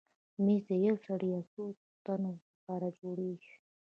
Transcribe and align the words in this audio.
مېز 0.43 0.61
د 0.69 0.71
یو 0.87 0.95
سړي 1.05 1.27
یا 1.35 1.41
څو 1.51 1.63
تنو 2.03 2.31
لپاره 2.53 2.87
جوړېږي. 2.99 3.53